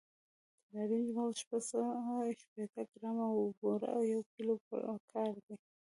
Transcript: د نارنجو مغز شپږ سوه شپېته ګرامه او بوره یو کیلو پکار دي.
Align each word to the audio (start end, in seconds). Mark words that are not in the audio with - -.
د 0.67 0.69
نارنجو 0.73 1.15
مغز 1.17 1.35
شپږ 1.41 1.61
سوه 1.69 1.87
شپېته 2.39 2.81
ګرامه 2.91 3.25
او 3.35 3.41
بوره 3.57 3.93
یو 4.13 4.21
کیلو 4.33 4.53
پکار 5.07 5.33
دي. 5.45 5.55